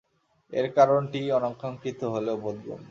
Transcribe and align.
এর 0.53 0.67
কারণটি 0.77 1.19
অনাকাঙ্ক্ষিত 1.37 1.99
হলেও 2.13 2.37
বোধগম্য। 2.43 2.79